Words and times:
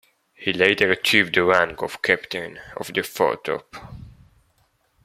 He 0.33 0.51
later 0.51 0.89
achieved 0.89 1.35
the 1.35 1.43
rank 1.43 1.83
of 1.83 2.01
captain 2.01 2.59
of 2.75 2.87
the 2.91 3.03
foretop. 3.03 3.75